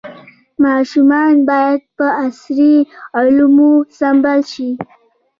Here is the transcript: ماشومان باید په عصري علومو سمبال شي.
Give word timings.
ماشومان 0.63 1.35
باید 1.49 1.81
په 1.97 2.05
عصري 2.23 2.75
علومو 3.17 3.71
سمبال 3.99 4.41
شي. 4.53 4.69